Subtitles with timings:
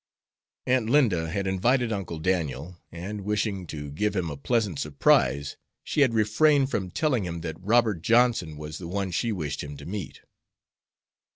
[0.65, 6.01] Aunt Linda had invited Uncle Daniel, and, wishing to give him a pleasant surprise, she
[6.01, 9.85] had refrained from telling him that Robert Johnson was the one she wished him to
[9.85, 10.21] meet.